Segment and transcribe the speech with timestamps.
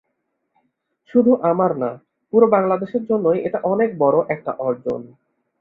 [1.13, 1.89] শুধু আমার না,
[2.33, 5.01] পুরো বাংলাদেশের জন্যই এটা অনেক বড় একটা অর্জন।